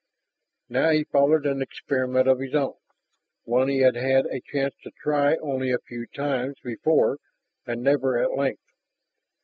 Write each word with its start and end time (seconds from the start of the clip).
Now 0.67 0.89
he 0.89 1.03
followed 1.03 1.45
an 1.45 1.61
experiment 1.61 2.27
of 2.27 2.39
his 2.39 2.55
own, 2.55 2.73
one 3.43 3.67
he 3.67 3.81
had 3.81 3.93
had 3.95 4.25
a 4.25 4.41
chance 4.41 4.73
to 4.81 4.89
try 4.89 5.35
only 5.35 5.71
a 5.71 5.77
few 5.77 6.07
times 6.07 6.57
before 6.63 7.19
and 7.67 7.83
never 7.83 8.17
at 8.17 8.35
length. 8.35 8.63